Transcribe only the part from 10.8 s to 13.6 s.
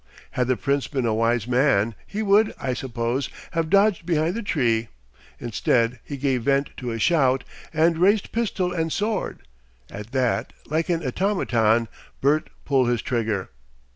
an automaton, Bert pulled his trigger.